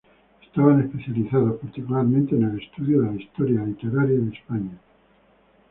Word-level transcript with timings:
Estaban 0.41 0.79
especializados 0.83 1.59
particularmente 1.59 2.35
en 2.35 2.45
el 2.45 2.59
estudio 2.59 3.01
de 3.03 3.09
la 3.11 3.21
historia 3.21 3.63
literaria 3.63 4.17
de 4.17 4.31
España. 4.33 4.79